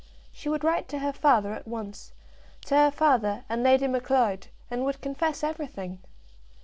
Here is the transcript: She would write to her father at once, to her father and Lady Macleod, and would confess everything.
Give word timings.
She 0.33 0.49
would 0.49 0.63
write 0.63 0.87
to 0.89 0.97
her 0.97 1.13
father 1.13 1.53
at 1.53 1.67
once, 1.67 2.11
to 2.65 2.73
her 2.73 2.89
father 2.89 3.43
and 3.47 3.61
Lady 3.61 3.85
Macleod, 3.85 4.47
and 4.71 4.83
would 4.83 4.99
confess 4.99 5.43
everything. 5.43 5.99